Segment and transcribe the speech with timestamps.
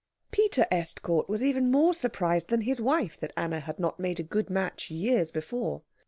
[0.31, 4.23] Peter Estcourt was even more surprised than his wife that Anna had not made a
[4.23, 5.83] good match years before.